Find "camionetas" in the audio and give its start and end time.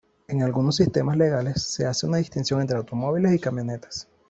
3.39-4.07